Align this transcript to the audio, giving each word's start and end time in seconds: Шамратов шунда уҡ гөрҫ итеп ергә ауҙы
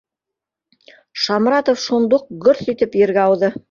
Шамратов 1.25 1.79
шунда 1.87 2.21
уҡ 2.21 2.29
гөрҫ 2.49 2.67
итеп 2.77 3.03
ергә 3.07 3.29
ауҙы 3.33 3.57